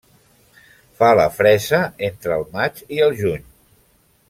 Fa 1.01 1.09
la 1.19 1.25
fresa 1.35 1.83
entre 2.09 2.35
el 2.39 2.47
maig 2.57 2.83
i 2.97 3.05
el 3.09 3.15
juny. 3.23 3.47